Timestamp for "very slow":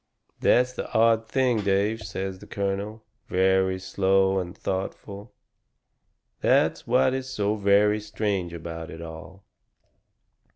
3.27-4.39